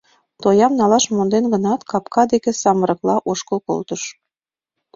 Тоям 0.43 0.73
налаш 0.79 1.05
монден 1.15 1.45
гынат, 1.53 1.81
капка 1.91 2.23
деке 2.31 2.51
самырыкла 2.61 3.15
ошкыл 3.31 3.59
колтыш. 3.67 4.03